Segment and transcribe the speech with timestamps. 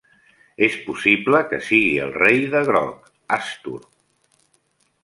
[0.67, 3.79] És possible que sigui el Rei de Groc, Hastur.